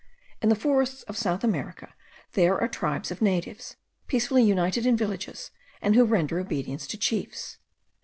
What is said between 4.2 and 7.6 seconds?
united in villages, and who render obedience to chiefs.